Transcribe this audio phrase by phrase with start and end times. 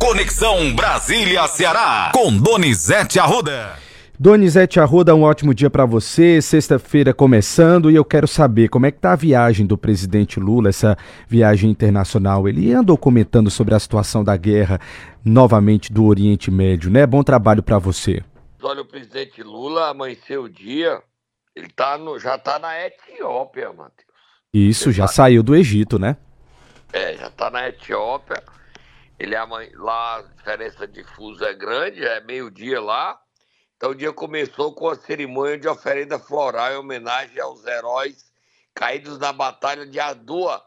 [0.00, 3.78] Conexão Brasília-Ceará, com Donizete Arruda.
[4.18, 6.40] Donizete Arruda, um ótimo dia para você.
[6.40, 10.70] Sexta-feira começando e eu quero saber como é que tá a viagem do presidente Lula,
[10.70, 10.96] essa
[11.28, 12.48] viagem internacional.
[12.48, 14.80] Ele andou comentando sobre a situação da guerra
[15.22, 17.06] novamente do Oriente Médio, né?
[17.06, 18.24] Bom trabalho para você.
[18.62, 20.98] Olha, o presidente Lula amanheceu o dia,
[21.54, 24.08] ele tá no, já tá na Etiópia, Matheus.
[24.52, 25.12] Isso, já tá...
[25.12, 26.16] saiu do Egito, né?
[26.90, 28.42] É, já tá na Etiópia.
[29.20, 33.20] Ele amanhã, lá a diferença de fuso é grande, é meio-dia lá.
[33.76, 38.32] Então o dia começou com a cerimônia de oferenda floral em homenagem aos heróis
[38.74, 40.64] caídos na Batalha de Adua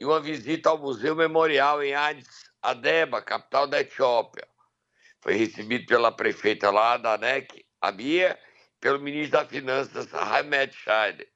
[0.00, 4.48] e uma visita ao Museu Memorial em Addis Abeba, capital da Etiópia.
[5.20, 8.36] Foi recebido pela prefeita lá da ANEC, a Bia,
[8.80, 11.28] pelo ministro das Finanças, Hamed Shaider.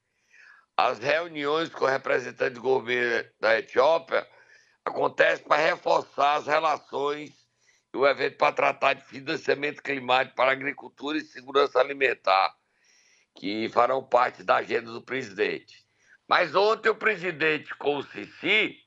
[0.76, 4.26] As reuniões com representantes do governo da Etiópia
[4.88, 7.38] acontecem para reforçar as relações
[7.98, 12.54] o evento para tratar de financiamento climático para agricultura e segurança alimentar,
[13.34, 15.84] que farão parte da agenda do presidente.
[16.28, 18.78] Mas ontem o presidente com o Sisi,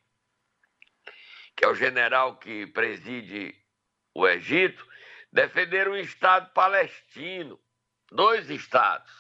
[1.56, 3.56] que é o general que preside
[4.14, 4.86] o Egito,
[5.32, 7.60] defenderam um Estado palestino,
[8.12, 9.12] dois Estados,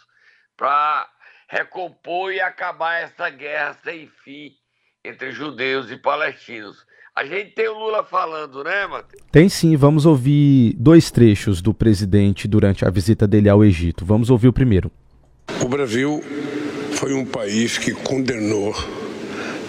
[0.55, 1.11] para
[1.47, 4.60] recompor e acabar essa guerra sem fim
[5.03, 6.77] entre judeus e palestinos.
[7.15, 9.21] A gente tem o Lula falando, né, Matheus?
[9.31, 14.05] Tem sim, vamos ouvir dois trechos do presidente durante a visita dele ao Egito.
[14.05, 14.89] Vamos ouvir o primeiro.
[15.61, 16.23] O Brasil
[16.93, 18.73] foi um país que condenou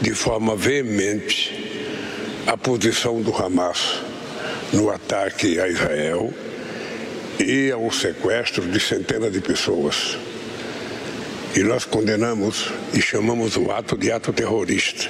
[0.01, 4.03] de forma veemente a posição do Hamas
[4.73, 6.33] no ataque a Israel
[7.41, 10.17] e ao sequestro de centenas de pessoas.
[11.55, 15.09] E nós condenamos e chamamos o ato de ato terrorista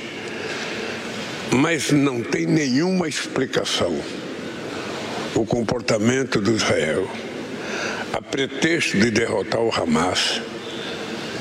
[1.54, 3.94] mas não tem nenhuma explicação
[5.34, 7.08] o comportamento do Israel,
[8.12, 10.40] a pretexto de derrotar o Hamas,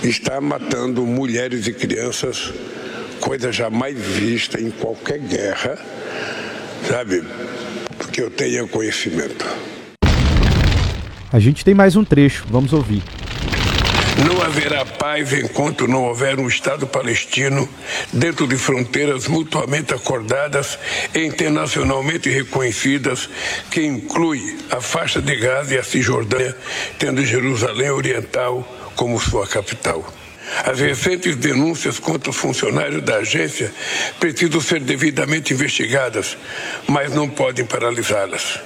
[0.03, 2.53] está matando mulheres e crianças,
[3.19, 5.77] coisa jamais vista em qualquer guerra,
[6.87, 7.23] sabe?
[7.97, 9.45] Porque eu tenha conhecimento.
[11.31, 13.03] A gente tem mais um trecho, vamos ouvir.
[14.17, 17.67] Não haverá paz enquanto não houver um Estado palestino
[18.11, 20.77] dentro de fronteiras mutuamente acordadas
[21.15, 23.29] e internacionalmente reconhecidas,
[23.69, 26.55] que inclui a faixa de Gaza e a Cisjordânia,
[26.99, 30.05] tendo Jerusalém Oriental como sua capital.
[30.65, 33.71] As recentes denúncias contra os funcionários da agência
[34.19, 36.37] precisam ser devidamente investigadas,
[36.87, 38.59] mas não podem paralisá-las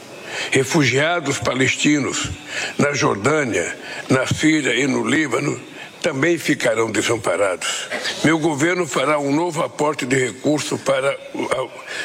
[0.52, 2.30] refugiados palestinos
[2.78, 3.78] na Jordânia,
[4.10, 5.60] na Síria e no Líbano
[6.02, 7.90] também ficarão desamparados.
[8.24, 11.18] Meu governo fará um novo aporte de recursos para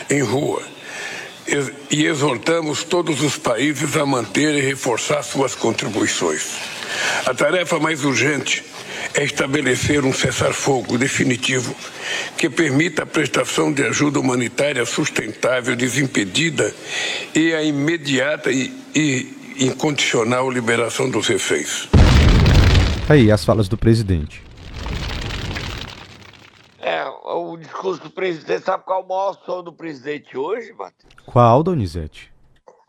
[0.09, 0.63] em rua
[1.91, 6.47] e exortamos todos os países a manter e reforçar suas contribuições.
[7.27, 8.65] A tarefa mais urgente
[9.15, 11.75] é estabelecer um cessar-fogo definitivo
[12.37, 16.73] que permita a prestação de ajuda humanitária sustentável, desimpedida
[17.35, 21.89] e a imediata e, e incondicional liberação dos reféns.
[23.09, 24.43] Aí as falas do presidente.
[26.79, 31.13] É, o discurso do presidente, sabe qual é o maior som do presidente hoje, Matheus?
[31.27, 32.33] Qual, Donizete?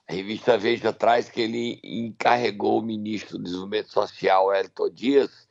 [0.08, 5.48] A revista Veja traz que ele encarregou o ministro do Desenvolvimento Social, Elton Dias,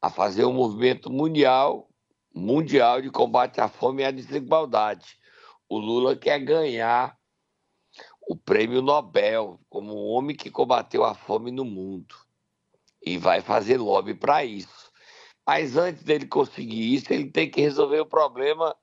[0.00, 1.88] a fazer um movimento mundial,
[2.34, 5.18] mundial de combate à fome e à desigualdade.
[5.68, 7.16] O Lula quer ganhar
[8.28, 12.14] o prêmio Nobel como o homem que combateu a fome no mundo
[13.04, 14.90] e vai fazer lobby para isso.
[15.46, 18.76] Mas antes dele conseguir isso, ele tem que resolver o problema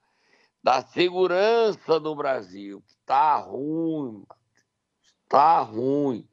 [0.61, 2.83] da segurança no Brasil.
[2.99, 4.25] Está ruim,
[5.23, 6.27] está ruim.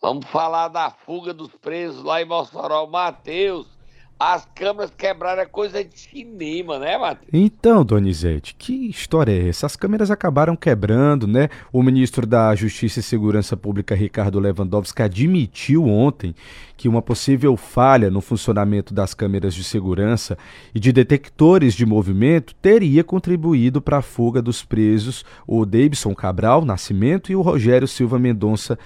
[0.00, 2.86] Vamos falar da fuga dos presos lá em Mossoró.
[2.86, 3.77] Matheus,
[4.18, 7.30] as câmeras quebraram é coisa de cinema, né, Matheus?
[7.32, 9.66] Então, Donizete, que história é essa?
[9.66, 11.48] As câmeras acabaram quebrando, né?
[11.72, 16.34] O ministro da Justiça e Segurança Pública, Ricardo Lewandowski, admitiu ontem
[16.76, 20.36] que uma possível falha no funcionamento das câmeras de segurança
[20.74, 26.64] e de detectores de movimento teria contribuído para a fuga dos presos, o Davidson Cabral
[26.64, 28.76] Nascimento e o Rogério Silva Mendonça,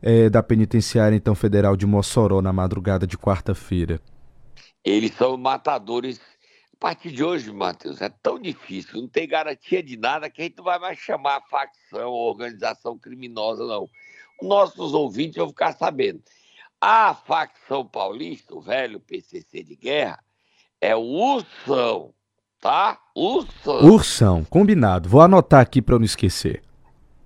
[0.00, 4.00] eh, da penitenciária então federal de Mossoró, na madrugada de quarta-feira.
[4.84, 6.20] Eles são matadores.
[6.74, 10.44] A partir de hoje, Matheus, é tão difícil, não tem garantia de nada que a
[10.44, 13.88] gente não vai mais chamar facção ou organização criminosa, não.
[14.42, 16.22] Nossos ouvintes vão ficar sabendo.
[16.78, 20.22] A facção paulista, o velho PCC de guerra,
[20.80, 22.12] é o Ursão,
[22.60, 23.00] tá?
[23.14, 23.84] Ursão.
[23.84, 25.08] Ursão, combinado.
[25.08, 26.62] Vou anotar aqui para eu não esquecer.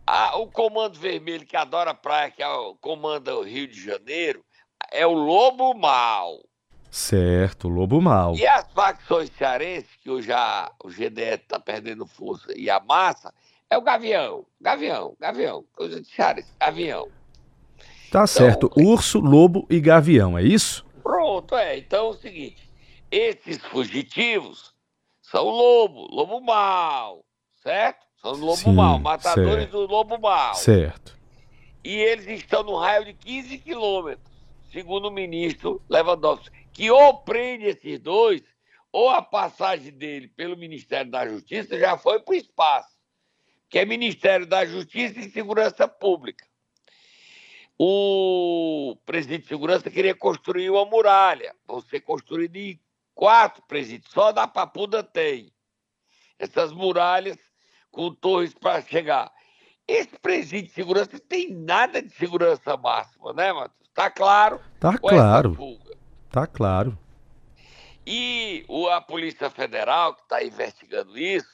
[0.07, 4.45] Ah, o Comando Vermelho, que adora praia, que é o, comanda o Rio de Janeiro,
[4.91, 6.41] é o Lobo Mal.
[6.91, 8.35] Certo, Lobo Mal.
[8.35, 13.33] E as facções cearenses, que hoje a, o GDE está perdendo força, e a massa,
[13.71, 14.45] é o Gavião.
[14.61, 15.65] Gavião, Gavião.
[15.77, 17.09] Coisa de cearense, Gavião.
[18.11, 18.71] Tá então, certo.
[18.77, 20.85] Urso, Lobo e Gavião, é isso?
[21.01, 21.79] Pronto, é.
[21.79, 22.69] Então é o seguinte:
[23.11, 24.75] esses fugitivos
[25.23, 27.25] são lobo, lobo mal,
[27.63, 28.05] certo?
[28.21, 29.71] São lobo Sim, mal, matadores certo.
[29.71, 30.55] do lobo mal.
[30.55, 31.17] Certo.
[31.85, 34.31] E eles estão no raio de 15 quilômetros,
[34.73, 38.43] segundo o ministro Lewandowski, que ou prende esses dois,
[38.93, 42.97] ou a passagem dele pelo Ministério da Justiça já foi para o espaço,
[43.69, 46.45] que é Ministério da Justiça e Segurança Pública.
[47.79, 52.81] O presidente de segurança queria construir uma muralha, vão ser construídos em
[53.15, 55.51] quatro presídios, só da Papuda tem.
[56.39, 57.39] Essas muralhas
[57.91, 59.33] com torres para chegar.
[59.89, 63.91] Esse presídio de segurança tem nada de segurança máxima, né, Matheus?
[63.95, 64.61] Tá claro?
[64.79, 65.57] Tá claro.
[66.31, 66.99] Tá claro.
[68.07, 71.49] E a Polícia Federal, que está investigando isso,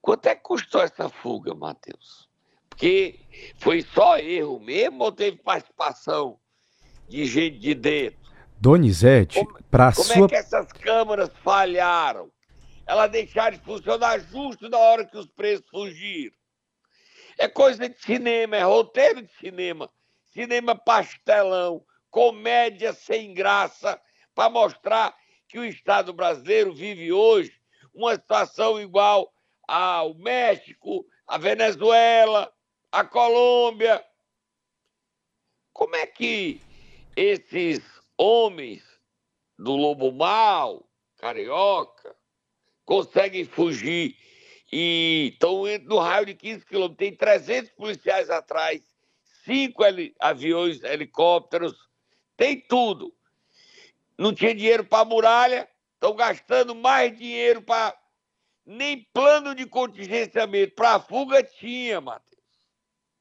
[0.00, 2.28] quanto é que custou essa fuga, Matheus?
[2.68, 3.18] Porque
[3.58, 6.38] foi só erro mesmo ou teve participação
[7.08, 8.18] de gente de dentro?
[8.58, 9.40] Donizete,
[9.70, 10.14] para sua...
[10.14, 12.30] Como é que essas câmaras falharam?
[12.86, 16.36] Elas deixaram de funcionar justo na hora que os presos fugiram.
[17.38, 19.90] É coisa de cinema, é roteiro de cinema.
[20.32, 24.00] Cinema pastelão, comédia sem graça,
[24.34, 25.16] para mostrar
[25.48, 27.52] que o Estado brasileiro vive hoje
[27.94, 29.32] uma situação igual
[29.66, 32.52] ao México, a Venezuela,
[32.92, 34.04] a Colômbia.
[35.72, 36.60] Como é que
[37.16, 37.80] esses
[38.16, 38.82] homens
[39.58, 42.14] do lobo mal, carioca,
[42.84, 44.16] conseguem fugir
[44.70, 46.98] e estão no raio de 15 quilômetros?
[46.98, 48.82] Tem 300 policiais atrás,
[49.44, 49.82] cinco
[50.20, 51.85] aviões, helicópteros,
[52.36, 53.12] tem tudo.
[54.18, 57.94] Não tinha dinheiro para a muralha, estão gastando mais dinheiro para.
[58.68, 60.74] Nem plano de contingenciamento.
[60.74, 62.42] Para a fuga tinha, Matheus.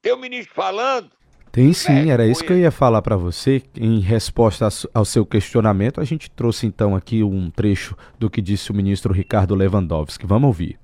[0.01, 1.11] Tem o ministro falando.
[1.51, 3.61] Tem sim, é, era isso que eu ia falar para você.
[3.77, 8.71] Em resposta ao seu questionamento, a gente trouxe então aqui um trecho do que disse
[8.71, 10.25] o ministro Ricardo Lewandowski.
[10.25, 10.79] Vamos ouvir.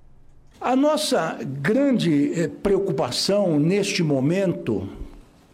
[0.61, 4.87] A nossa grande eh, preocupação neste momento,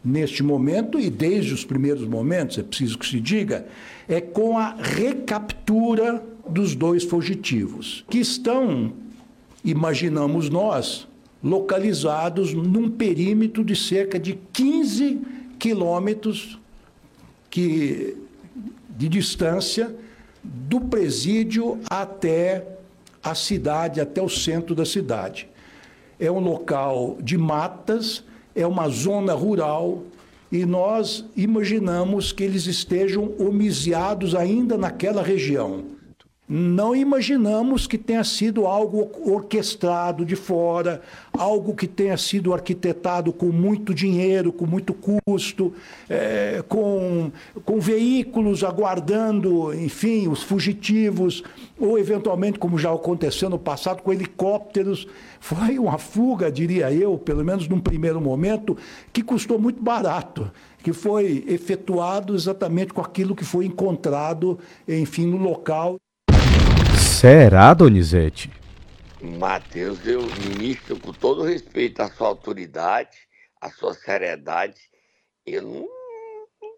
[0.08, 3.68] neste momento e desde os primeiros momentos, é preciso que se diga,
[4.08, 8.94] é com a recaptura dos dois fugitivos, que estão,
[9.66, 11.08] imaginamos nós,
[11.44, 15.20] localizados num perímetro de cerca de 15
[15.60, 16.58] quilômetros
[17.50, 18.16] que,
[18.90, 19.94] de distância
[20.42, 22.66] do presídio até
[23.22, 25.50] a cidade, até o centro da cidade.
[26.18, 28.24] É um local de matas,
[28.58, 30.04] é uma zona rural
[30.52, 35.97] e nós imaginamos que eles estejam homiziados ainda naquela região.
[36.50, 41.02] Não imaginamos que tenha sido algo orquestrado de fora,
[41.38, 45.74] algo que tenha sido arquitetado com muito dinheiro, com muito custo,
[46.10, 47.34] é, com,
[47.66, 51.44] com veículos aguardando, enfim, os fugitivos,
[51.78, 55.06] ou eventualmente, como já aconteceu no passado, com helicópteros.
[55.42, 58.78] Foi uma fuga, diria eu, pelo menos num primeiro momento,
[59.12, 60.50] que custou muito barato
[60.82, 64.58] que foi efetuado exatamente com aquilo que foi encontrado,
[64.88, 65.98] enfim, no local.
[67.20, 68.52] Será, Donizete?
[69.20, 73.18] Matheus, eu, ministro, com todo respeito à sua autoridade,
[73.60, 74.80] à sua seriedade,
[75.44, 75.90] eu não,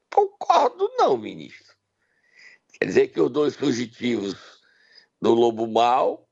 [0.10, 1.76] concordo, não, ministro.
[2.72, 4.62] Quer dizer que os dois fugitivos
[5.22, 6.26] do Lobo Mal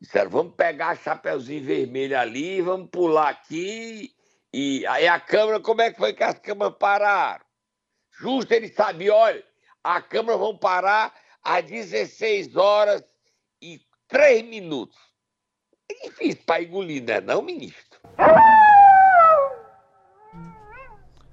[0.00, 4.10] disseram: vamos pegar a Chapeuzinho Vermelho ali, vamos pular aqui.
[4.54, 7.44] E aí a Câmara, como é que foi que as câmaras pararam?
[8.10, 9.44] Justo ele sabia, olha,
[9.82, 13.04] a Câmara vão parar às 16 horas
[13.64, 14.98] e três minutos.
[15.90, 17.98] É difícil para engolir, não é não, ministro?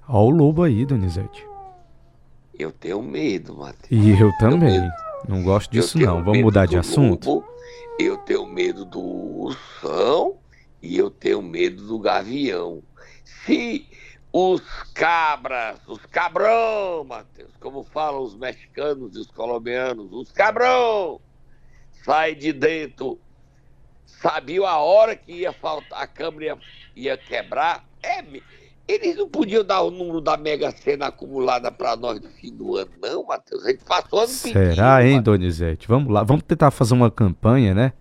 [0.07, 1.45] Olha o lobo aí, Donizete.
[2.57, 3.89] Eu tenho medo, Matheus.
[3.89, 4.79] E eu também.
[5.27, 6.23] Não gosto disso não.
[6.23, 7.29] Vamos mudar de assunto?
[7.29, 7.47] Lobo,
[7.99, 10.37] eu tenho medo do ursão
[10.81, 12.81] e eu tenho medo do gavião.
[13.45, 13.87] Se
[14.31, 14.61] os
[14.93, 21.19] cabras, os cabrão, Matheus, como falam os mexicanos e os colombianos, os cabrão,
[22.03, 23.19] sai de dentro,
[24.05, 26.45] sabiam a hora que ia faltar, a câmera
[26.95, 27.85] ia, ia quebrar.
[28.03, 28.23] É,
[28.87, 32.75] eles não podiam dar o número da Mega Sena acumulada para nós no fim do
[32.75, 33.65] ano, não, Matheus.
[33.65, 35.23] A gente passou ano Será, pedindo, hein, Matheus.
[35.23, 35.87] Donizete?
[35.87, 37.93] Vamos lá, vamos tentar fazer uma campanha, né?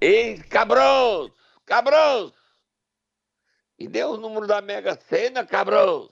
[0.00, 1.30] Ei, cabrões,
[1.66, 2.32] cabrões,
[3.78, 6.08] E deu o número da Mega Sena, cabrão.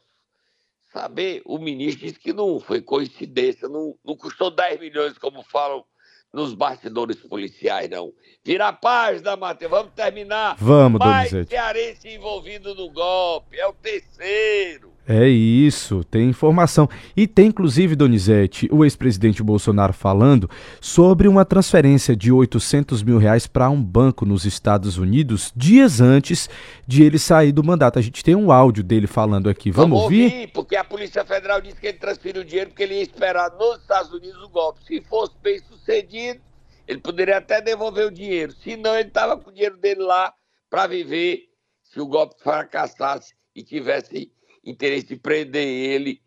[0.93, 5.85] Saber, o ministro disse que não foi coincidência, não, não custou 10 milhões, como falam
[6.33, 8.13] nos bastidores policiais, não.
[8.45, 10.57] Vira a página, Matheus, vamos terminar.
[10.59, 11.51] Vamos, Mais Donizete.
[11.51, 14.93] cearense envolvido no golpe, é o terceiro.
[15.11, 16.87] É isso, tem informação.
[17.17, 20.51] E tem inclusive, Donizete, o ex-presidente Bolsonaro falando
[20.83, 26.51] sobre uma transferência de 800 mil reais para um banco nos Estados Unidos, dias antes
[26.87, 27.99] de ele sair do mandato.
[27.99, 29.71] A gente tem um áudio dele falando aqui.
[29.71, 30.53] Vamos, ouvir?
[30.53, 33.79] Porque a Polícia Federal disse que ele transferiu o dinheiro porque ele ia esperar nos
[33.79, 34.85] Estados Unidos o golpe.
[34.85, 36.39] Se fosse bem sucedido,
[36.87, 38.53] ele poderia até devolver o dinheiro.
[38.53, 40.35] Se não, ele estava com o dinheiro dele lá
[40.69, 41.45] para viver
[41.83, 44.31] se o golpe fracassasse e tivesse
[44.71, 46.21] interesse de prender ele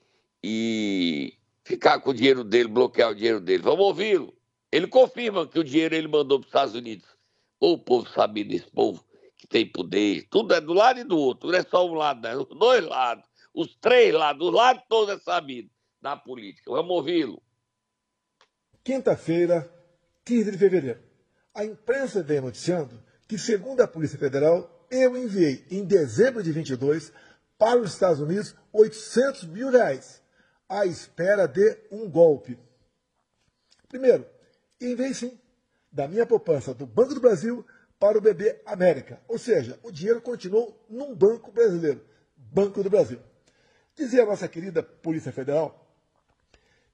[0.43, 3.63] e ficar com o dinheiro dele, bloquear o dinheiro dele.
[3.63, 4.33] Vamos ouvi-lo.
[4.71, 7.07] Ele confirma que o dinheiro ele mandou para os Estados Unidos.
[7.60, 9.05] O povo sabe desse povo
[9.38, 10.27] que tem poder.
[10.29, 11.50] Tudo é do lado e do outro.
[11.50, 12.41] Não é só um lado, não.
[12.41, 13.25] Os dois lados.
[13.53, 14.48] Os três lados.
[14.48, 15.69] Os lados todos é sabido
[16.01, 16.71] da política.
[16.71, 17.41] Vamos ouvi-lo.
[18.83, 19.71] Quinta-feira,
[20.25, 21.00] 15 de fevereiro.
[21.53, 27.13] A imprensa vem noticiando que, segundo a Polícia Federal, eu enviei em dezembro de 22
[27.61, 30.19] para os Estados Unidos 800 mil reais,
[30.67, 32.57] à espera de um golpe.
[33.87, 34.25] Primeiro,
[34.81, 35.39] enviei sim,
[35.91, 37.63] da minha poupança do Banco do Brasil
[37.99, 39.21] para o BB América.
[39.27, 42.03] Ou seja, o dinheiro continuou num banco brasileiro,
[42.35, 43.19] Banco do Brasil.
[43.95, 45.87] Dizia a nossa querida Polícia Federal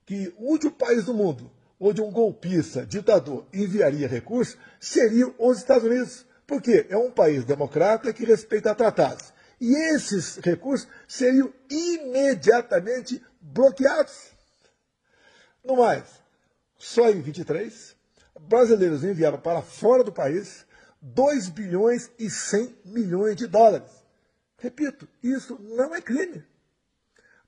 [0.05, 5.85] que o último país do mundo onde um golpista, ditador, enviaria recursos seria os Estados
[5.85, 6.25] Unidos.
[6.45, 9.36] Porque é um país democrata que respeita tratados.
[9.59, 14.31] E esses recursos seriam imediatamente bloqueados.
[15.63, 16.05] No mais,
[16.77, 17.95] só em 23,
[18.41, 20.65] brasileiros enviaram para fora do país
[21.01, 23.91] 2 bilhões e 100 milhões de dólares.
[24.57, 26.43] Repito, isso não é crime.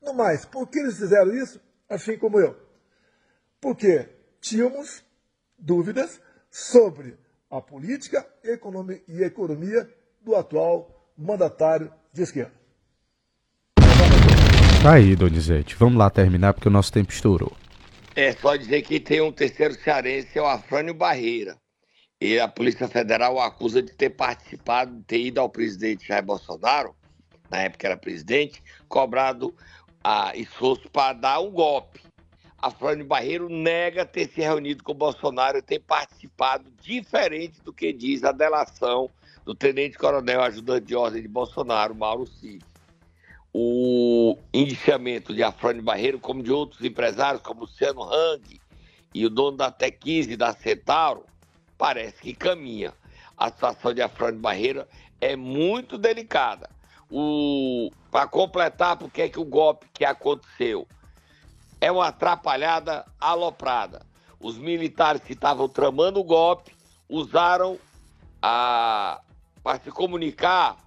[0.02, 2.58] No mais, por que eles fizeram isso, assim como eu?
[3.60, 5.04] Porque tínhamos
[5.58, 7.18] dúvidas sobre
[7.50, 12.54] a política e economia do atual mandatário de esquerda.
[14.82, 15.76] Tá aí, Donizete.
[15.76, 17.52] Vamos lá terminar porque o nosso tempo estourou.
[18.16, 21.58] É só dizer que tem um terceiro cearense, é o Afrânio Barreira.
[22.20, 26.24] E a Polícia Federal o acusa de ter participado, de ter ido ao presidente Jair
[26.24, 26.96] Bolsonaro,
[27.50, 29.54] na época era presidente, cobrado
[30.04, 32.02] a esforço para dar um golpe.
[32.58, 37.94] Afrânio Barreiro nega ter se reunido com o Bolsonaro e ter participado, diferente do que
[37.94, 39.10] diz a delação
[39.50, 42.64] do tenente-coronel ajudante de ordem de Bolsonaro, Mauro Cid.
[43.52, 48.62] O indiciamento de Afrânio Barreiro, como de outros empresários, como Luciano Hang
[49.12, 51.26] e o dono da T15 da Centauro,
[51.80, 52.94] parece que caminha.
[53.36, 54.86] A situação de Afrânio Barreiro
[55.20, 56.70] é muito delicada.
[58.12, 60.88] Para completar, porque é que o golpe que aconteceu
[61.82, 64.06] é uma atrapalhada aloprada.
[64.40, 66.72] Os militares que estavam tramando o golpe
[67.10, 67.80] usaram
[68.40, 69.22] a
[69.64, 70.78] para se comunicar.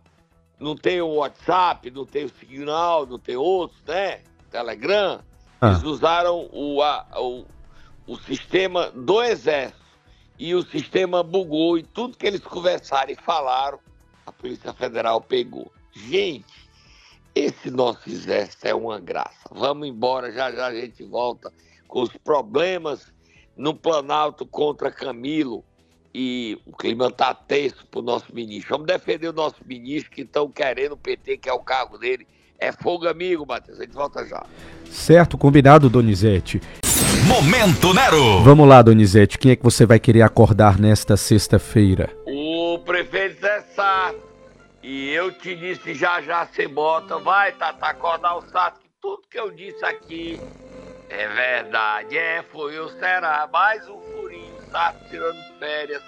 [0.59, 4.21] Não tem o WhatsApp, não tem o Signal, não tem outros, né?
[4.51, 5.21] Telegram.
[5.61, 5.71] Ah.
[5.71, 7.45] Eles usaram o, a- o,
[8.07, 9.83] o sistema do Exército.
[10.39, 13.79] E o sistema bugou e tudo que eles conversaram e falaram,
[14.27, 15.71] a Polícia Federal pegou.
[15.93, 16.69] Gente,
[17.35, 19.49] esse nosso exército é uma graça.
[19.53, 21.53] Vamos embora, já já a gente volta
[21.87, 23.13] com os problemas
[23.57, 25.65] no Planalto contra Camilo.
[26.15, 28.71] E o clima tá tenso pro nosso ministro.
[28.71, 32.27] Vamos defender o nosso ministro que estão querendo o PT, que é o cargo dele.
[32.59, 33.81] É fogo amigo, Matheus.
[33.81, 34.45] A gente volta já.
[34.91, 36.61] Certo, combinado, Donizete.
[37.27, 38.41] Momento Nero.
[38.43, 39.39] Vamos lá, Donizete.
[39.39, 42.11] Quem é que você vai querer acordar nesta sexta-feira?
[42.27, 44.15] O prefeito Zé Sá.
[44.83, 47.19] E eu te disse já já você bota.
[47.19, 48.81] Vai, Tata, acordar o Sato.
[48.81, 50.39] que Tudo que eu disse aqui
[51.09, 52.19] é verdade.
[52.19, 53.49] É, foi ou será.
[53.53, 54.52] Mais um furinho.
[54.73, 56.03] Sato tirando férias.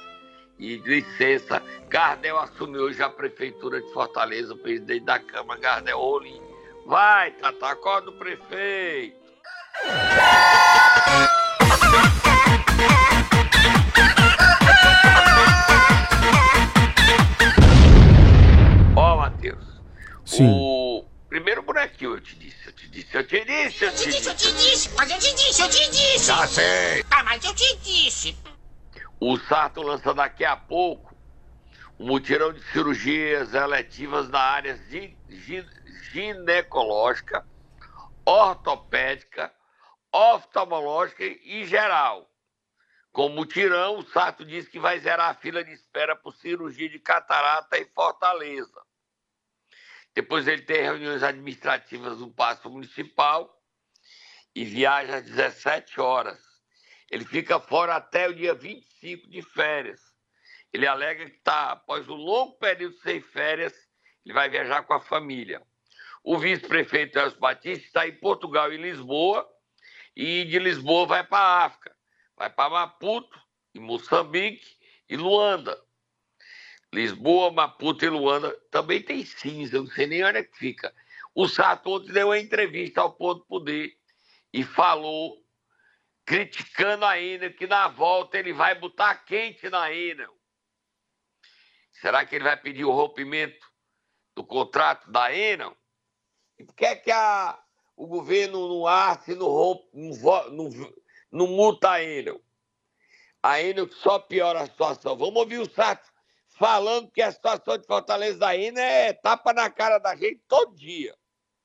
[0.59, 6.41] E licença, Gardel assumiu hoje a prefeitura de Fortaleza, o presidente da Câmara, Gardel Rolim.
[6.87, 9.17] Vai, Tata, acorda o prefeito.
[18.97, 19.65] Ó, Matheus.
[20.25, 20.47] Sim.
[20.49, 24.03] O primeiro bonequinho eu te disse, eu te disse, eu te disse, eu Eu te
[24.03, 24.53] te disse, eu disse.
[24.53, 26.27] te disse, mas eu te disse, eu te disse.
[26.27, 27.05] Já sei.
[27.11, 28.37] Ah, mas eu te disse.
[29.27, 31.17] O Sarto lança daqui a pouco
[31.99, 35.67] um mutirão de cirurgias eletivas na área gi- gi-
[36.11, 37.43] ginecológica,
[38.27, 39.51] ortopédica,
[40.13, 42.31] oftalmológica e geral.
[43.13, 46.99] Com mutirão, o Sarto diz que vai zerar a fila de espera por cirurgia de
[46.99, 48.85] catarata em Fortaleza.
[50.15, 53.59] Depois ele tem reuniões administrativas no Paço Municipal
[54.55, 56.54] e viaja às 17 horas.
[57.15, 60.01] Ele fica fora até o dia 25 de férias.
[60.73, 63.73] Ele alega que está, após um longo período sem férias,
[64.27, 65.63] ele vai viajar com a família.
[66.25, 69.49] O vice-prefeito Elcio Batista está em Portugal e Lisboa,
[70.17, 71.95] e de Lisboa vai para a África.
[72.37, 73.39] Vai para Maputo,
[73.73, 74.77] e Moçambique
[75.09, 75.81] e Luanda.
[76.93, 80.93] Lisboa, Maputo e Luanda também tem cinza, não sei nem onde é que fica.
[81.33, 83.93] O Sato ontem deu uma entrevista ao Ponto Poder
[84.53, 85.44] e falou,
[86.25, 90.35] criticando a Enel, que na volta ele vai botar quente na Enel.
[91.93, 93.67] Será que ele vai pedir o rompimento
[94.35, 95.77] do contrato da Enel?
[96.59, 97.59] E por que é que a,
[97.97, 100.95] o governo não arce, não, rompe, não, não,
[101.31, 102.41] não multa a Enel?
[103.43, 105.17] A Enel só piora a situação.
[105.17, 106.11] Vamos ouvir o Sato
[106.57, 110.75] falando que a situação de Fortaleza da Enel é tapa na cara da gente todo
[110.75, 111.15] dia.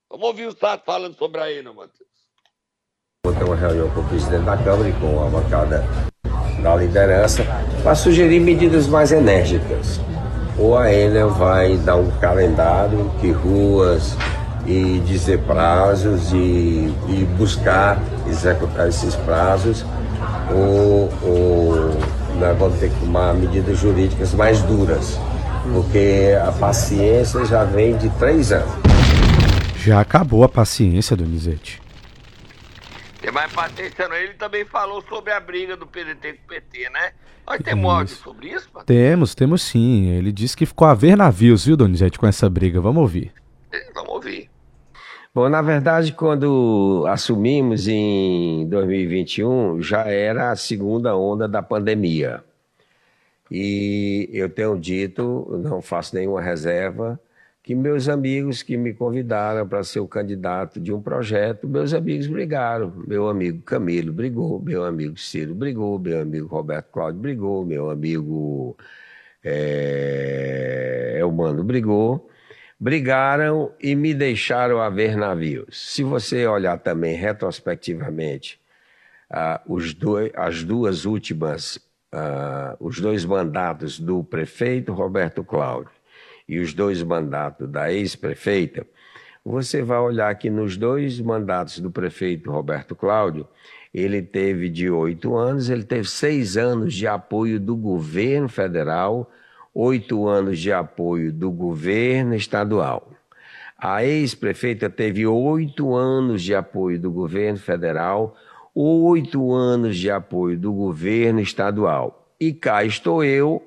[0.10, 2.09] Vamos ouvir o Sato falando sobre a Enel, Matheus.
[3.34, 5.86] Ter uma reunião com o presidente da Câmara e com a bancada
[6.62, 7.46] da liderança
[7.84, 10.00] para sugerir medidas mais enérgicas.
[10.58, 14.16] Ou a Enel vai dar um calendário, que ruas,
[14.66, 19.86] e dizer prazos e, e buscar executar esses prazos,
[20.52, 21.98] ou, ou
[22.40, 25.18] nós vamos ter que tomar medidas jurídicas mais duras,
[25.74, 28.70] porque a paciência já vem de três anos.
[29.78, 31.82] Já acabou a paciência, Donizete.
[33.22, 34.16] Tem mais paciência não.
[34.16, 37.12] Ele também falou sobre a briga do PDT com o PT, né?
[37.46, 38.86] Nós temos áudio sobre isso, Patrícia?
[38.86, 40.10] Temos, temos sim.
[40.10, 42.80] Ele disse que ficou a ver navios, viu, Donizete, com essa briga.
[42.80, 43.34] Vamos ouvir.
[43.94, 44.50] Vamos ouvir.
[45.34, 52.44] Bom, na verdade, quando assumimos em 2021, já era a segunda onda da pandemia.
[53.52, 57.20] E eu tenho dito, não faço nenhuma reserva,
[57.70, 62.26] que meus amigos que me convidaram para ser o candidato de um projeto, meus amigos
[62.26, 62.92] brigaram.
[63.06, 68.76] Meu amigo Camilo brigou, meu amigo Ciro brigou, meu amigo Roberto Cláudio brigou, meu amigo
[69.44, 72.28] é, Elmano brigou.
[72.80, 75.94] Brigaram e me deixaram a ver navios.
[75.94, 78.60] Se você olhar também retrospectivamente,
[79.30, 81.80] ah, os dois, as duas últimas,
[82.12, 85.99] ah, os dois mandatos do prefeito Roberto Cláudio
[86.50, 88.86] e os dois mandatos da ex-prefeita,
[89.46, 93.48] você vai olhar que nos dois mandatos do prefeito Roberto Cláudio,
[93.94, 99.32] ele teve de oito anos, ele teve seis anos de apoio do governo federal,
[99.74, 103.12] oito anos de apoio do governo estadual.
[103.78, 108.36] A ex-prefeita teve oito anos de apoio do governo federal,
[108.74, 112.28] oito anos de apoio do governo estadual.
[112.40, 113.64] E cá estou eu,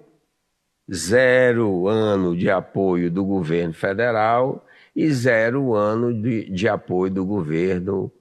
[0.92, 8.12] zero ano de apoio do governo federal e zero ano de, de apoio do governo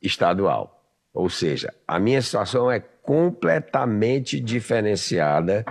[0.00, 0.82] estadual.
[1.12, 5.64] Ou seja, a minha situação é completamente diferenciada.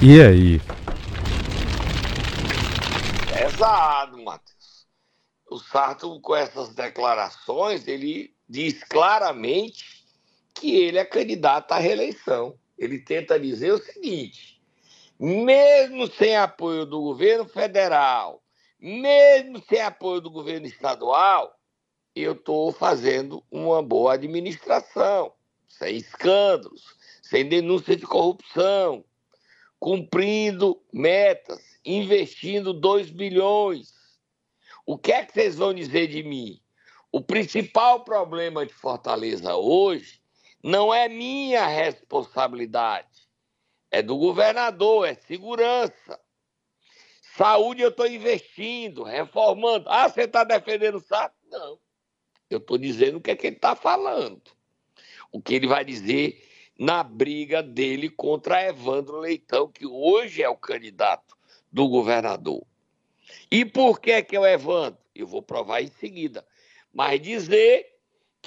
[0.00, 0.60] E aí?
[3.32, 4.86] Pesado, Matheus.
[5.50, 10.04] O Sarto, com essas declarações, ele diz claramente
[10.54, 14.62] que ele é candidato à reeleição ele tenta dizer o seguinte:
[15.18, 18.42] mesmo sem apoio do governo federal,
[18.78, 21.58] mesmo sem apoio do governo estadual,
[22.14, 25.32] eu estou fazendo uma boa administração,
[25.68, 29.04] sem escândalos, sem denúncia de corrupção,
[29.78, 33.92] cumprindo metas, investindo 2 bilhões.
[34.86, 36.60] O que é que vocês vão dizer de mim?
[37.12, 40.20] O principal problema de Fortaleza hoje
[40.62, 43.28] não é minha responsabilidade.
[43.90, 46.20] É do governador, é segurança.
[47.36, 49.88] Saúde eu estou investindo, reformando.
[49.88, 51.32] Ah, você está defendendo o SAT?
[51.50, 51.78] Não.
[52.50, 54.42] Eu estou dizendo o que é que ele está falando.
[55.30, 56.44] O que ele vai dizer
[56.78, 61.36] na briga dele contra Evandro Leitão, que hoje é o candidato
[61.70, 62.64] do governador.
[63.50, 64.98] E por que, que é o Evandro?
[65.14, 66.46] Eu vou provar em seguida.
[66.92, 67.97] Mas dizer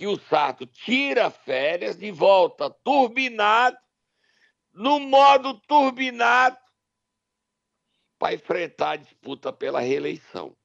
[0.02, 3.78] que o Sarto tira férias e volta turbinado,
[4.74, 6.58] no modo turbinado,
[8.18, 10.58] para enfrentar a disputa pela reeleição.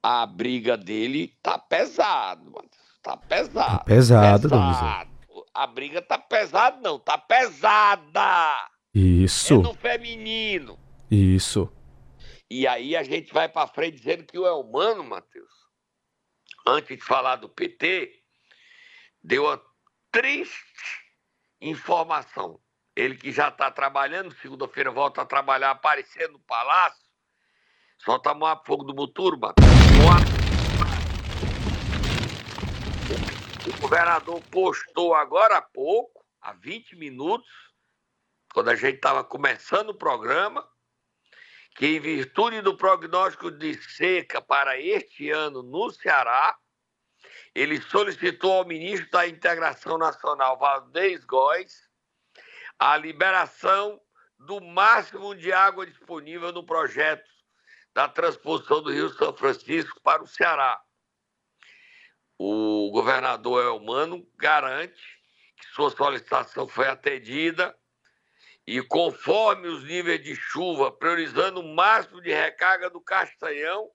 [0.00, 2.70] A briga dele tá pesado, mano.
[3.02, 3.78] Tá pesado.
[3.78, 5.10] Tá pesado, pesado.
[5.52, 8.70] A briga tá pesada, não, tá pesada.
[8.94, 9.54] Isso.
[9.54, 10.78] É no feminino.
[11.10, 11.68] Isso.
[12.48, 15.61] E aí a gente vai para frente dizendo que o Elmano, Matheus,
[16.66, 18.22] antes de falar do PT,
[19.22, 19.60] deu a
[20.10, 21.02] triste
[21.60, 22.60] informação.
[22.94, 27.02] ele que já está trabalhando, segunda-feira volta a trabalhar, aparecendo no palácio.
[27.98, 29.54] Solta Moab Fogo do Muturo, mano.
[33.66, 37.48] O governador postou agora há pouco, há 20 minutos,
[38.52, 40.68] quando a gente estava começando o programa,
[41.74, 46.56] que em virtude do prognóstico de seca para este ano no Ceará,
[47.54, 51.88] ele solicitou ao ministro da Integração Nacional, Valdez Góes,
[52.78, 54.00] a liberação
[54.38, 57.30] do máximo de água disponível no projeto
[57.94, 60.80] da transposição do Rio São Francisco para o Ceará.
[62.38, 65.00] O governador Elmano garante
[65.56, 67.76] que sua solicitação foi atendida
[68.72, 73.90] e conforme os níveis de chuva, priorizando o máximo de recarga do Castanhão,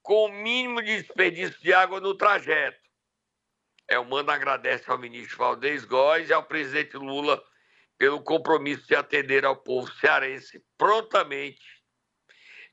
[0.00, 2.80] com o mínimo de desperdício de água no trajeto.
[3.86, 7.44] É, o agradece ao ministro Valdez Góes e ao presidente Lula
[7.98, 11.84] pelo compromisso de atender ao povo cearense prontamente.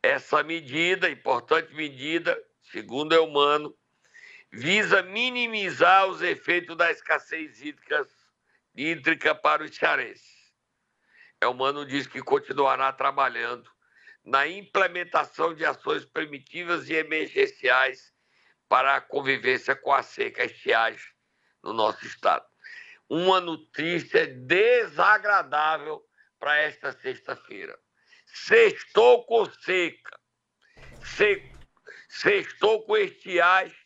[0.02, 3.76] Essa medida, importante medida, segundo Elmano,
[4.50, 7.62] visa minimizar os efeitos da escassez
[8.74, 10.33] hídrica, para os cearenses.
[11.44, 13.70] Elmano diz que continuará trabalhando
[14.24, 18.14] na implementação de ações primitivas e emergenciais
[18.70, 21.06] para a convivência com a seca e estiagem
[21.62, 22.46] no nosso estado.
[23.10, 26.04] Uma notícia desagradável
[26.40, 27.78] para esta sexta-feira.
[28.26, 30.20] Sextou com seca,
[32.10, 33.78] sextou com estiagem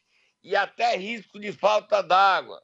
[0.44, 2.62] e até risco de falta d'água.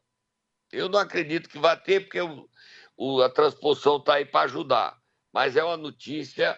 [0.72, 2.50] Eu não acredito que vai ter, porque o,
[2.98, 4.98] o, a transposição está aí para ajudar.
[5.34, 6.58] Mas é uma notícia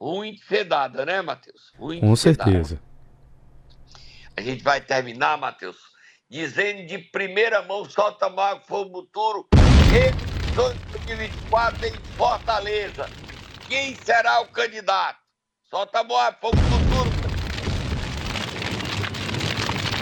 [0.00, 1.72] ruim de ser dada, né, Matheus?
[1.78, 2.80] Ruim Com certeza.
[4.36, 5.78] A gente vai terminar, Matheus,
[6.28, 9.48] dizendo de primeira mão, solta Mago Fogo Muturo,
[9.88, 13.08] eleições 2024 em Fortaleza.
[13.66, 15.18] Quem será o candidato?
[15.70, 16.56] Solta Mago Fogo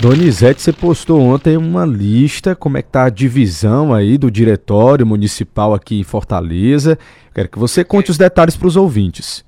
[0.04, 5.06] Donizete, você postou ontem uma lista, como é que tá a divisão aí do diretório
[5.06, 6.98] municipal aqui em Fortaleza.
[7.34, 9.42] Quero que você conte os detalhes para os ouvintes.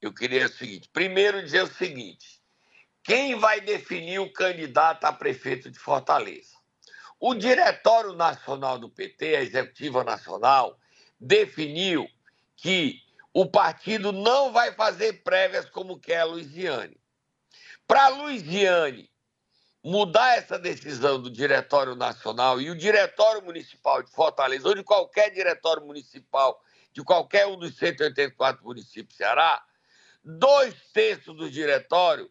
[0.00, 2.40] Eu queria o seguinte, primeiro dizer o seguinte,
[3.04, 6.50] quem vai definir o candidato a prefeito de Fortaleza?
[7.20, 10.76] O Diretório Nacional do PT, a Executiva Nacional,
[11.20, 12.08] definiu
[12.56, 12.98] que
[13.32, 16.96] o partido não vai fazer prévias como quer a Luiziane.
[17.86, 19.11] Para a Luiziane
[19.84, 25.30] mudar essa decisão do Diretório Nacional e o Diretório Municipal de Fortaleza, ou de qualquer
[25.30, 29.64] diretório municipal de qualquer um dos 184 municípios do Ceará,
[30.22, 32.30] dois terços do diretório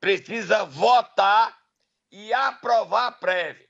[0.00, 1.56] precisa votar
[2.10, 3.68] e aprovar prévias.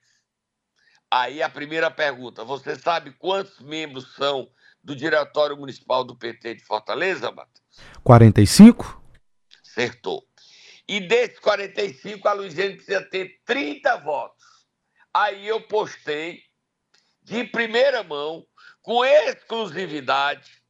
[1.11, 4.51] Aí a primeira pergunta: você sabe quantos membros são
[4.85, 7.81] do Diretório Municipal do PT de Fortaleza, Matheus?
[8.05, 9.03] 45?
[9.63, 10.28] Acertou.
[10.89, 14.45] E desses 45, a Luiziane precisa ter 30 votos.
[15.13, 16.43] Aí eu postei
[17.23, 18.47] de primeira mão,
[18.81, 20.63] com exclusividade,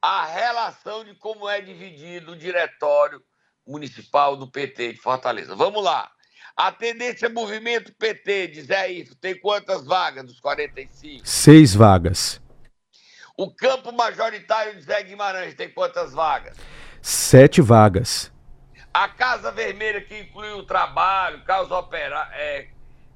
[0.00, 3.22] a relação de como é dividido o diretório
[3.64, 5.54] municipal do PT de Fortaleza.
[5.54, 6.10] Vamos lá.
[6.56, 11.24] A tendência Movimento PT de Zé Ifo tem quantas vagas dos 45?
[11.24, 12.42] Seis vagas.
[13.36, 16.56] O campo majoritário de Zé Guimarães tem quantas vagas?
[17.00, 18.31] Sete vagas.
[18.92, 22.68] A Casa Vermelha, que inclui o trabalho, causa operar, é,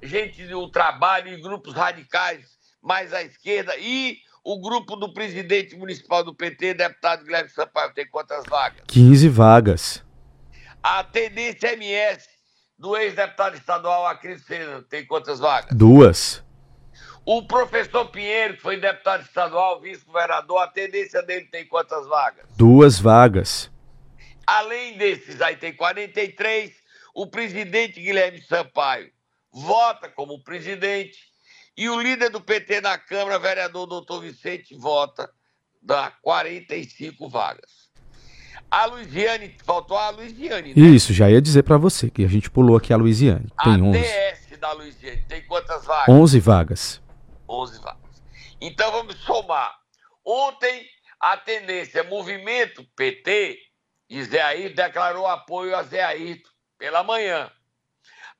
[0.03, 6.23] gente do trabalho e grupos radicais mais à esquerda, e o grupo do presidente municipal
[6.25, 8.85] do PT, deputado Guilherme Sampaio, tem quantas vagas?
[8.87, 10.05] 15 vagas.
[10.83, 12.27] A tendência MS
[12.79, 15.77] do ex-deputado estadual Acris Fernando tem quantas vagas?
[15.77, 16.45] Duas.
[17.25, 22.47] O professor Pinheiro, que foi deputado estadual, vice-governador, a tendência dele tem quantas vagas?
[22.57, 23.69] Duas vagas.
[24.47, 26.73] Além desses, aí tem 43.
[27.15, 29.11] O presidente Guilherme Sampaio
[29.53, 31.19] vota como presidente.
[31.77, 35.29] E o líder do PT na Câmara, vereador doutor Vicente, vota,
[35.83, 37.87] dá 45 vagas.
[38.71, 40.89] A Luiziane, faltou a Luiziane, né?
[40.89, 43.47] Isso, já ia dizer para você que a gente pulou aqui a Luiziane.
[43.63, 43.99] Tem a 11.
[43.99, 46.09] DS da Luiziane tem quantas vagas?
[46.09, 47.03] 11 vagas.
[47.49, 48.23] 11 vagas.
[48.61, 49.73] Então vamos somar.
[50.25, 50.85] Ontem
[51.21, 53.59] a tendência Movimento PT
[54.09, 57.51] e Zé Ayrton declarou apoio a Zé Ayrton pela manhã.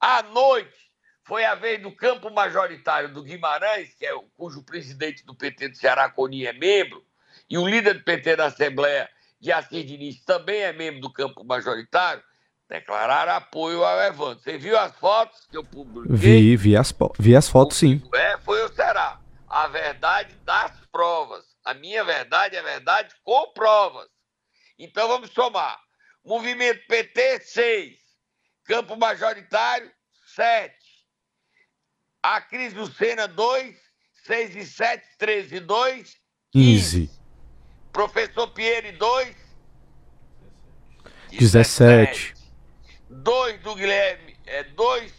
[0.01, 0.87] À noite,
[1.25, 5.71] foi a vez do campo majoritário do Guimarães, que é o, cujo presidente do PT
[5.71, 7.05] do Ceará, Coni, é membro,
[7.51, 9.09] e o líder do PT da Assembleia,
[9.41, 12.23] de Assis Diniz, também é membro do campo majoritário,
[12.69, 14.43] declararam apoio ao Evandro.
[14.43, 16.17] Você viu as fotos que eu publiquei?
[16.17, 18.03] Vi, vi as, vi as fotos, sim.
[18.15, 19.21] É, foi o Ceará.
[19.49, 21.45] a verdade das provas.
[21.65, 24.09] A minha verdade é verdade com provas.
[24.79, 25.81] Então vamos somar.
[26.25, 27.99] Movimento PT, 6.
[28.65, 29.91] Campo Majoritário,
[30.35, 30.75] 7.
[32.23, 33.77] A crise do Sena, 2.
[34.27, 36.17] 6 e 7, 13 e 2.
[36.53, 37.11] 15.
[37.93, 39.37] Professor Pierre, 2.
[41.31, 42.35] 17.
[43.09, 45.13] 2 do Guilherme, é 2,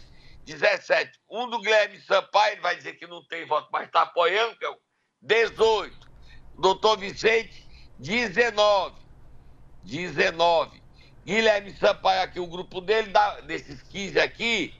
[0.45, 1.19] 17.
[1.29, 4.65] Um do Guilherme Sampaio, ele vai dizer que não tem voto, mas está apoiando, que
[4.65, 4.77] é o
[5.21, 6.07] 18.
[6.59, 7.65] Doutor Vicente,
[7.99, 8.95] 19.
[9.87, 10.81] 19.
[11.25, 14.73] Guilherme Sampaio aqui, o grupo dele, dá, desses 15 aqui,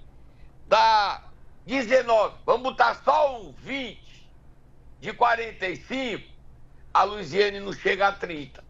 [0.67, 1.23] dá
[1.65, 2.35] 19.
[2.45, 4.29] Vamos botar só um 20
[4.99, 6.23] de 45.
[6.93, 8.63] A Luiziane não chega a 30.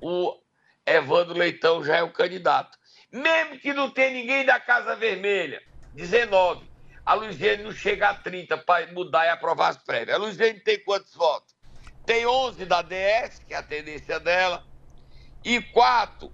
[0.00, 0.38] O
[0.86, 2.78] Evandro Leitão já é o candidato.
[3.12, 6.64] Mesmo que não tenha ninguém da Casa Vermelha, 19.
[7.06, 10.16] A Luiziane não chega a 30 para mudar e aprovar as prévias.
[10.16, 11.54] A Luiziane tem quantos votos?
[12.06, 14.64] Tem 11 da DS, que é a tendência dela,
[15.44, 16.32] e 4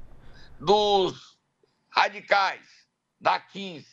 [0.58, 1.38] dos
[1.88, 2.86] radicais,
[3.20, 3.86] da 15.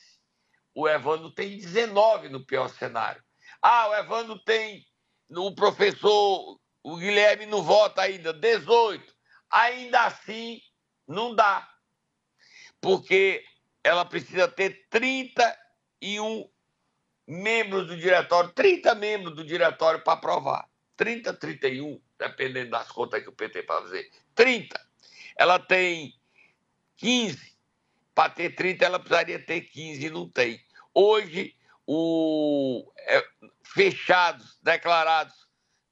[0.76, 3.24] O Evandro tem 19 no pior cenário.
[3.62, 4.86] Ah, o Evandro tem,
[5.30, 9.16] o professor, o Guilherme não vota ainda, 18.
[9.50, 10.62] Ainda assim,
[11.08, 11.68] não dá.
[12.80, 13.44] Porque
[13.84, 16.48] ela precisa ter 31
[17.26, 20.70] membros do diretório, 30 membros do diretório para aprovar.
[20.96, 24.12] 30, 31, dependendo das contas que o PT vai fazer.
[24.36, 24.87] 30.
[25.38, 26.14] Ela tem
[26.98, 27.58] 15.
[28.14, 30.60] Para ter 30, ela precisaria ter 15 e não tem.
[30.94, 33.24] Hoje, o, é,
[33.64, 35.48] fechados, declarados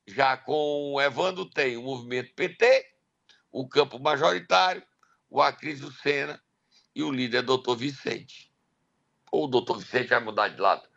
[0.08, 2.86] já com o Evandro, tem o movimento PT,
[3.52, 4.84] o campo majoritário,
[5.30, 6.42] o Acrisio Sena
[6.94, 8.52] e o líder doutor Vicente.
[9.32, 10.88] Ou o doutor Vicente vai mudar de lado.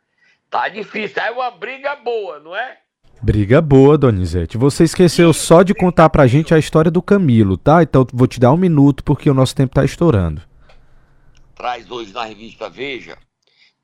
[0.50, 2.82] Tá difícil, é uma briga boa, não é?
[3.20, 4.56] Briga boa, Donizete.
[4.56, 7.82] Você esqueceu só de contar pra gente a história do Camilo, tá?
[7.82, 10.40] Então vou te dar um minuto porque o nosso tempo tá estourando.
[11.54, 13.18] Traz hoje na revista Veja.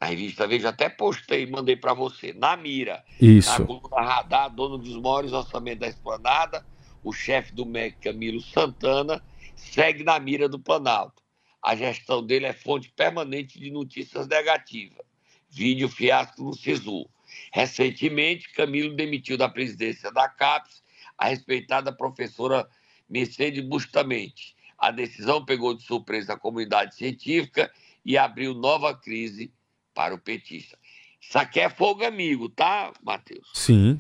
[0.01, 2.33] Na revista Veja até postei, mandei para você.
[2.33, 3.03] Na mira.
[3.21, 3.61] Isso.
[3.61, 6.65] Na coluna Radar, dono dos maiores orçamentos da esplanada,
[7.03, 9.21] o chefe do MEC, Camilo Santana,
[9.57, 11.23] segue na mira do Planalto.
[11.61, 15.05] A gestão dele é fonte permanente de notícias negativas.
[15.51, 17.09] Vídeo fiasco no SISU.
[17.53, 20.83] Recentemente, Camilo demitiu da presidência da CAPES
[21.17, 22.69] a respeitada professora
[23.09, 24.57] Mercedes Bustamente.
[24.79, 27.73] A decisão pegou de surpresa a comunidade científica
[28.05, 29.53] e abriu nova crise
[29.95, 30.79] para o petista.
[31.21, 33.51] Isso aqui é fogo amigo, tá, Matheus?
[33.55, 33.99] Sim.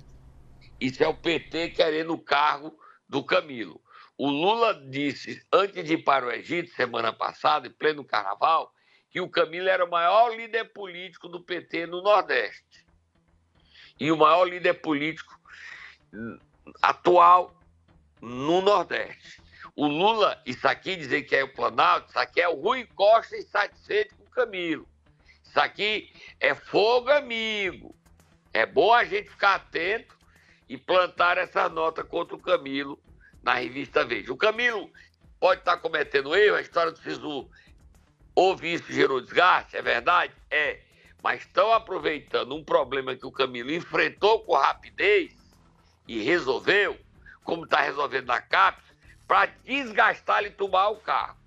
[0.81, 2.77] Isso é o PT querendo o cargo
[3.09, 3.81] do Camilo.
[4.19, 8.73] O Lula disse, antes de ir para o Egito, semana passada, em pleno carnaval,
[9.11, 12.84] que o Camilo era o maior líder político do PT no Nordeste
[13.99, 15.39] e o maior líder político
[16.83, 17.55] atual
[18.21, 19.43] no Nordeste.
[19.77, 23.37] O Lula, isso aqui dizer que é o Planalto, isso aqui é o Rui Costa
[23.37, 24.89] insatisfeito com o Camilo.
[25.45, 27.95] Isso aqui é fogo amigo.
[28.53, 30.17] É bom a gente ficar atento
[30.69, 33.01] e plantar essa nota contra o Camilo
[33.43, 34.33] na revista Veja.
[34.33, 34.91] O Camilo
[35.41, 37.51] pode estar cometendo erro, a história do Sisu
[38.35, 40.33] houve isso gerou desgaste, é verdade?
[40.51, 40.81] É
[41.25, 45.35] mas estão aproveitando um problema que o Camilo enfrentou com rapidez
[46.07, 47.01] e resolveu,
[47.43, 48.85] como está resolvendo na CAPES,
[49.27, 51.39] para desgastar e tomar o carro.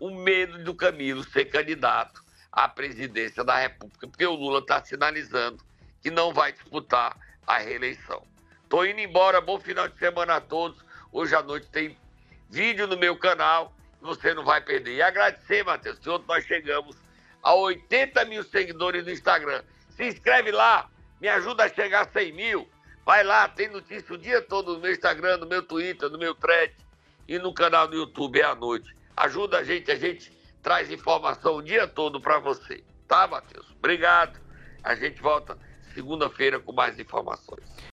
[0.00, 5.64] O medo do Camilo ser candidato à presidência da República, porque o Lula está sinalizando
[6.02, 7.16] que não vai disputar
[7.46, 8.26] a reeleição.
[8.64, 10.84] Estou indo embora, bom final de semana a todos.
[11.12, 11.96] Hoje à noite tem
[12.50, 14.96] vídeo no meu canal, você não vai perder.
[14.96, 17.05] E agradecer, Matheus, que ontem nós chegamos
[17.46, 19.62] a 80 mil seguidores no Instagram.
[19.90, 22.68] Se inscreve lá, me ajuda a chegar a 100 mil.
[23.04, 26.34] Vai lá, tem notícia o dia todo no meu Instagram, no meu Twitter, no meu
[26.34, 26.74] thread
[27.28, 28.92] e no canal do YouTube é à noite.
[29.16, 32.82] Ajuda a gente, a gente traz informação o dia todo para você.
[33.06, 33.70] Tá, Matheus?
[33.78, 34.40] Obrigado.
[34.82, 35.56] A gente volta
[35.94, 37.75] segunda-feira com mais informações.